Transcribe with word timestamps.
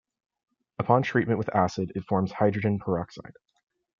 Upon 0.79 1.03
treatment 1.03 1.37
with 1.37 1.55
acid, 1.55 1.91
it 1.93 2.05
forms 2.05 2.31
hydrogen 2.31 2.79
peroxide. 2.79 3.35